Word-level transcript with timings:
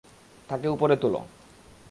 তাকে 0.49 0.67
উপরে 0.67 0.95
তোলো। 0.95 1.19